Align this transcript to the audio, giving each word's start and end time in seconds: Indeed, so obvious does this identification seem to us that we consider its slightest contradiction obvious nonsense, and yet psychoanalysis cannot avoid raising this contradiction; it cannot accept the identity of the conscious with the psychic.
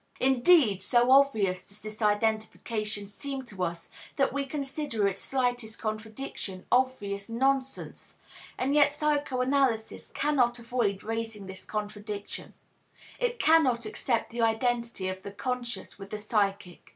Indeed, 0.19 0.81
so 0.81 1.11
obvious 1.11 1.63
does 1.63 1.79
this 1.79 2.01
identification 2.01 3.05
seem 3.05 3.43
to 3.45 3.61
us 3.63 3.91
that 4.15 4.33
we 4.33 4.47
consider 4.47 5.07
its 5.07 5.21
slightest 5.21 5.77
contradiction 5.79 6.65
obvious 6.71 7.29
nonsense, 7.29 8.15
and 8.57 8.73
yet 8.73 8.91
psychoanalysis 8.91 10.09
cannot 10.15 10.57
avoid 10.57 11.03
raising 11.03 11.45
this 11.45 11.63
contradiction; 11.63 12.55
it 13.19 13.37
cannot 13.37 13.85
accept 13.85 14.31
the 14.31 14.41
identity 14.41 15.07
of 15.07 15.21
the 15.21 15.29
conscious 15.31 15.99
with 15.99 16.09
the 16.09 16.17
psychic. 16.17 16.89